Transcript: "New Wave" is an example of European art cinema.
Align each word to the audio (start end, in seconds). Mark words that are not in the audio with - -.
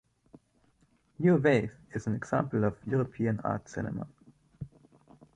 "New 1.19 1.35
Wave" 1.37 1.75
is 1.93 2.07
an 2.07 2.15
example 2.15 2.63
of 2.63 2.75
European 2.87 3.39
art 3.43 3.69
cinema. 3.69 4.07